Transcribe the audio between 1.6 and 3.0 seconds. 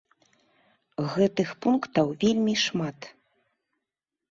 пунктаў вельмі шмат.